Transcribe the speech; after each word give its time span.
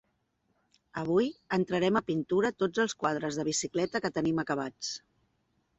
Avui 1.01 1.29
entrarem 1.59 1.99
a 1.99 2.03
pintura 2.09 2.53
tots 2.63 2.85
els 2.87 2.99
quadres 3.05 3.41
de 3.43 3.47
bicicleta 3.53 4.07
que 4.07 4.17
tenim 4.19 4.45
acabats. 4.47 4.93